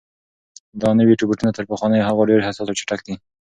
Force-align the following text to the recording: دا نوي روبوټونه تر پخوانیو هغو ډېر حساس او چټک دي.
دا 0.81 0.89
نوي 0.99 1.13
روبوټونه 1.21 1.51
تر 1.57 1.63
پخوانیو 1.71 2.07
هغو 2.09 2.27
ډېر 2.29 2.39
حساس 2.47 2.67
او 2.69 2.77
چټک 2.79 2.99
دي. 3.07 3.15